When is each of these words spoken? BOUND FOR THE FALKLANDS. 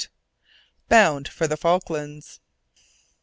BOUND 0.89 1.27
FOR 1.27 1.45
THE 1.45 1.57
FALKLANDS. 1.57 2.39